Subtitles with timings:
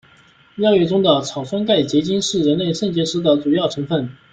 [0.55, 4.09] 尿液中的草酸钙结晶是人类肾结石的主要成分。